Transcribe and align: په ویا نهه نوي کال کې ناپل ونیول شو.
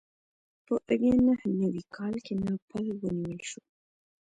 په 0.65 0.73
ویا 1.01 1.13
نهه 1.27 1.47
نوي 1.61 1.83
کال 1.95 2.13
کې 2.25 2.33
ناپل 2.43 2.85
ونیول 3.01 3.39
شو. 3.49 3.61